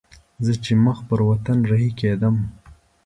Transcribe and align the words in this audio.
زه 0.45 0.53
چې 0.63 0.73
مخ 0.85 0.97
پر 1.07 1.19
وطن 1.29 1.57
رهي 1.69 1.91
کېدم. 1.99 2.35